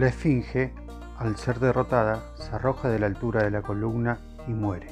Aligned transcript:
La 0.00 0.06
esfinge, 0.06 0.72
al 1.18 1.36
ser 1.36 1.60
derrotada, 1.60 2.22
se 2.34 2.54
arroja 2.54 2.88
de 2.88 2.98
la 2.98 3.04
altura 3.04 3.42
de 3.42 3.50
la 3.50 3.60
columna 3.60 4.16
y 4.48 4.52
muere. 4.54 4.86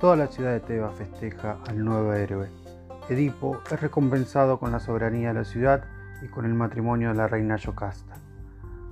Toda 0.00 0.16
la 0.16 0.26
ciudad 0.26 0.50
de 0.50 0.58
Tebas 0.58 0.96
festeja 0.96 1.58
al 1.68 1.84
nuevo 1.84 2.12
héroe. 2.12 2.48
Edipo 3.08 3.60
es 3.70 3.80
recompensado 3.80 4.58
con 4.58 4.72
la 4.72 4.80
soberanía 4.80 5.28
de 5.28 5.34
la 5.34 5.44
ciudad 5.44 5.84
y 6.22 6.26
con 6.26 6.44
el 6.44 6.54
matrimonio 6.54 7.10
de 7.10 7.14
la 7.14 7.28
reina 7.28 7.54
Yocasta. 7.54 8.16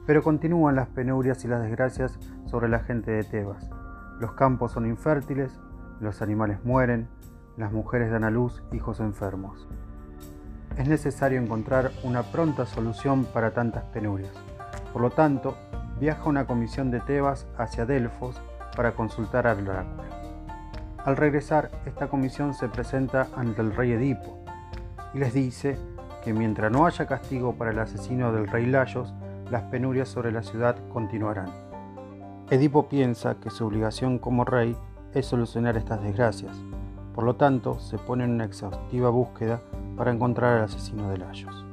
Pero 0.06 0.22
continúan 0.22 0.76
las 0.76 0.86
penurias 0.86 1.44
y 1.44 1.48
las 1.48 1.62
desgracias 1.62 2.16
sobre 2.46 2.68
la 2.68 2.78
gente 2.78 3.10
de 3.10 3.24
Tebas. 3.24 3.68
Los 4.20 4.34
campos 4.34 4.70
son 4.70 4.86
infértiles, 4.86 5.58
los 5.98 6.22
animales 6.22 6.64
mueren, 6.64 7.08
las 7.56 7.72
mujeres 7.72 8.12
dan 8.12 8.22
a 8.22 8.30
luz 8.30 8.62
hijos 8.72 9.00
enfermos. 9.00 9.66
Es 10.78 10.86
necesario 10.86 11.40
encontrar 11.40 11.90
una 12.04 12.22
pronta 12.22 12.66
solución 12.66 13.24
para 13.24 13.52
tantas 13.52 13.82
penurias. 13.86 14.53
Por 14.94 15.02
lo 15.02 15.10
tanto, 15.10 15.56
viaja 15.98 16.28
una 16.28 16.46
comisión 16.46 16.92
de 16.92 17.00
Tebas 17.00 17.48
hacia 17.58 17.84
Delfos 17.84 18.40
para 18.76 18.92
consultar 18.92 19.44
al 19.48 19.68
oráculo. 19.68 20.04
Al 21.04 21.16
regresar, 21.16 21.72
esta 21.84 22.06
comisión 22.06 22.54
se 22.54 22.68
presenta 22.68 23.26
ante 23.34 23.60
el 23.60 23.74
rey 23.74 23.90
Edipo 23.90 24.38
y 25.12 25.18
les 25.18 25.34
dice 25.34 25.76
que 26.22 26.32
mientras 26.32 26.70
no 26.70 26.86
haya 26.86 27.06
castigo 27.06 27.56
para 27.56 27.72
el 27.72 27.80
asesino 27.80 28.32
del 28.32 28.46
rey 28.46 28.66
Layos, 28.66 29.12
las 29.50 29.62
penurias 29.62 30.08
sobre 30.08 30.30
la 30.30 30.44
ciudad 30.44 30.76
continuarán. 30.92 31.50
Edipo 32.48 32.88
piensa 32.88 33.34
que 33.40 33.50
su 33.50 33.66
obligación 33.66 34.20
como 34.20 34.44
rey 34.44 34.76
es 35.12 35.26
solucionar 35.26 35.76
estas 35.76 36.04
desgracias, 36.04 36.56
por 37.16 37.24
lo 37.24 37.34
tanto 37.34 37.80
se 37.80 37.98
pone 37.98 38.22
en 38.22 38.30
una 38.30 38.44
exhaustiva 38.44 39.10
búsqueda 39.10 39.60
para 39.96 40.12
encontrar 40.12 40.58
al 40.58 40.64
asesino 40.66 41.10
de 41.10 41.18
Layos. 41.18 41.64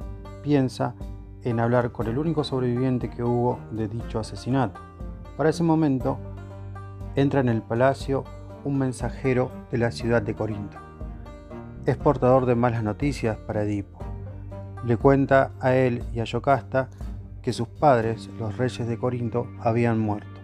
Piensa 0.42 0.96
en 1.44 1.60
hablar 1.60 1.92
con 1.92 2.06
el 2.06 2.18
único 2.18 2.44
sobreviviente 2.44 3.10
que 3.10 3.22
hubo 3.22 3.58
de 3.70 3.88
dicho 3.88 4.18
asesinato. 4.18 4.80
Para 5.36 5.50
ese 5.50 5.62
momento, 5.62 6.18
entra 7.16 7.40
en 7.40 7.48
el 7.48 7.62
palacio 7.62 8.24
un 8.64 8.78
mensajero 8.78 9.50
de 9.70 9.78
la 9.78 9.90
ciudad 9.90 10.22
de 10.22 10.34
Corinto. 10.34 10.78
Es 11.84 11.96
portador 11.96 12.46
de 12.46 12.54
malas 12.54 12.82
noticias 12.82 13.36
para 13.36 13.64
Edipo. 13.64 13.98
Le 14.84 14.96
cuenta 14.96 15.52
a 15.60 15.74
él 15.74 16.04
y 16.12 16.20
a 16.20 16.24
Yocasta 16.24 16.88
que 17.42 17.52
sus 17.52 17.68
padres, 17.68 18.30
los 18.38 18.56
reyes 18.56 18.86
de 18.86 18.98
Corinto, 18.98 19.48
habían 19.60 19.98
muerto. 19.98 20.40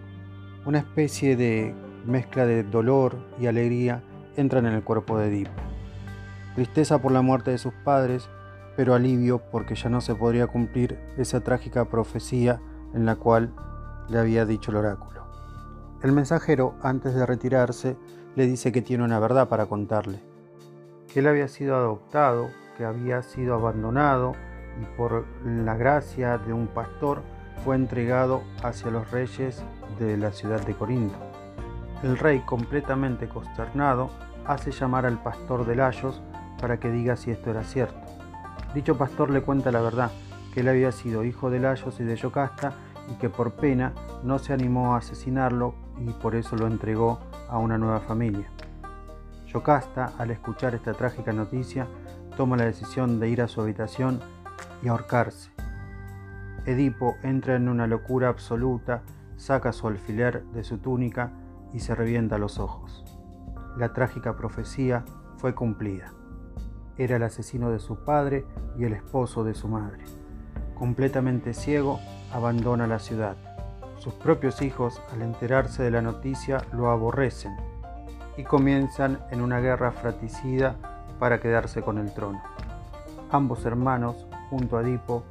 Una 0.65 0.79
especie 0.79 1.37
de 1.37 1.73
mezcla 2.05 2.45
de 2.45 2.63
dolor 2.63 3.15
y 3.39 3.47
alegría 3.47 4.03
entra 4.35 4.59
en 4.59 4.65
el 4.65 4.83
cuerpo 4.83 5.17
de 5.17 5.27
Edipo. 5.27 5.51
Tristeza 6.55 7.01
por 7.01 7.11
la 7.11 7.21
muerte 7.21 7.51
de 7.51 7.57
sus 7.57 7.73
padres, 7.85 8.29
pero 8.79 8.93
alivio 8.93 9.39
porque 9.51 9.75
ya 9.75 9.89
no 9.89 9.99
se 9.99 10.15
podría 10.15 10.47
cumplir 10.47 10.97
esa 11.17 11.41
trágica 11.41 11.83
profecía 11.89 12.61
en 12.93 13.05
la 13.05 13.17
cual 13.17 13.53
le 14.07 14.17
había 14.19 14.45
dicho 14.45 14.71
el 14.71 14.77
oráculo. 14.77 15.25
El 16.01 16.13
mensajero, 16.13 16.75
antes 16.81 17.13
de 17.13 17.25
retirarse, 17.25 17.97
le 18.37 18.45
dice 18.45 18.71
que 18.71 18.81
tiene 18.81 19.03
una 19.03 19.19
verdad 19.19 19.49
para 19.49 19.65
contarle, 19.65 20.21
que 21.11 21.19
él 21.19 21.27
había 21.27 21.49
sido 21.49 21.75
adoptado, 21.75 22.51
que 22.77 22.85
había 22.85 23.21
sido 23.21 23.53
abandonado 23.55 24.31
y 24.81 24.85
por 24.95 25.25
la 25.43 25.75
gracia 25.75 26.37
de 26.37 26.53
un 26.53 26.67
pastor 26.67 27.21
fue 27.65 27.75
entregado 27.75 28.43
hacia 28.63 28.91
los 28.91 29.11
reyes 29.11 29.61
de 29.99 30.15
la 30.15 30.31
ciudad 30.31 30.65
de 30.65 30.73
Corinto. 30.73 31.17
El 32.01 32.17
rey, 32.17 32.39
completamente 32.45 33.27
consternado, 33.27 34.09
hace 34.47 34.71
llamar 34.71 35.05
al 35.05 35.21
pastor 35.21 35.65
de 35.65 35.75
Layos 35.75 36.21
para 36.61 36.79
que 36.79 36.89
diga 36.89 37.17
si 37.17 37.31
esto 37.31 37.49
era 37.49 37.63
cierto. 37.63 38.18
Dicho 38.73 38.97
pastor 38.97 39.31
le 39.31 39.41
cuenta 39.41 39.71
la 39.71 39.81
verdad, 39.81 40.11
que 40.53 40.59
él 40.61 40.67
había 40.67 40.91
sido 40.91 41.23
hijo 41.23 41.49
de 41.49 41.59
Layos 41.59 41.99
y 41.99 42.03
de 42.03 42.15
Yocasta 42.15 42.73
y 43.11 43.15
que 43.15 43.29
por 43.29 43.53
pena 43.53 43.93
no 44.23 44.37
se 44.39 44.53
animó 44.53 44.93
a 44.93 44.97
asesinarlo 44.97 45.73
y 45.99 46.11
por 46.11 46.35
eso 46.35 46.55
lo 46.55 46.67
entregó 46.67 47.19
a 47.49 47.57
una 47.57 47.77
nueva 47.77 47.99
familia. 47.99 48.49
Yocasta, 49.47 50.13
al 50.17 50.29
escuchar 50.31 50.75
esta 50.75 50.93
trágica 50.93 51.33
noticia, 51.33 51.87
toma 52.37 52.57
la 52.57 52.65
decisión 52.65 53.19
de 53.19 53.29
ir 53.29 53.41
a 53.41 53.47
su 53.47 53.61
habitación 53.61 54.19
y 54.83 54.87
ahorcarse. 54.87 55.51
Edipo 56.65 57.15
entra 57.23 57.55
en 57.55 57.67
una 57.67 57.87
locura 57.87 58.29
absoluta, 58.29 59.01
saca 59.37 59.71
su 59.71 59.87
alfiler 59.87 60.43
de 60.53 60.63
su 60.63 60.77
túnica 60.77 61.31
y 61.73 61.79
se 61.79 61.95
revienta 61.95 62.37
los 62.37 62.59
ojos. 62.59 63.03
La 63.77 63.93
trágica 63.93 64.35
profecía 64.35 65.03
fue 65.37 65.55
cumplida. 65.55 66.13
Era 66.99 67.15
el 67.15 67.23
asesino 67.23 67.71
de 67.71 67.79
su 67.79 67.95
padre 68.03 68.45
y 68.77 68.83
el 68.83 68.91
esposo 68.91 69.45
de 69.45 69.53
su 69.53 69.69
madre. 69.69 70.03
Completamente 70.77 71.53
ciego, 71.53 71.97
abandona 72.33 72.87
la 72.87 72.99
ciudad. 72.99 73.37
Sus 73.99 74.13
propios 74.15 74.61
hijos, 74.61 75.01
al 75.13 75.21
enterarse 75.21 75.81
de 75.81 75.91
la 75.91 76.01
noticia, 76.01 76.61
lo 76.73 76.89
aborrecen 76.89 77.55
y 78.35 78.43
comienzan 78.43 79.19
en 79.31 79.39
una 79.39 79.61
guerra 79.61 79.93
fratricida 79.93 80.75
para 81.19 81.39
quedarse 81.39 81.81
con 81.81 81.99
el 81.99 82.13
trono. 82.13 82.41
Ambos 83.31 83.65
hermanos, 83.65 84.27
junto 84.49 84.77
a 84.77 84.81
Edipo, 84.81 85.23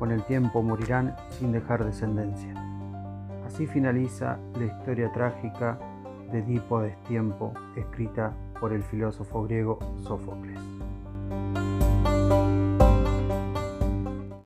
con 0.00 0.10
el 0.10 0.24
tiempo 0.24 0.60
morirán 0.60 1.14
sin 1.30 1.52
dejar 1.52 1.84
descendencia. 1.84 2.52
Así 3.46 3.68
finaliza 3.68 4.38
la 4.58 4.64
historia 4.64 5.12
trágica 5.12 5.78
de 6.32 6.40
Edipo 6.40 6.78
a 6.78 6.82
destiempo, 6.82 7.52
escrita 7.76 8.32
por 8.58 8.72
el 8.72 8.82
filósofo 8.82 9.44
griego 9.44 9.78
Sófocles. 10.02 10.58
you 11.32 11.91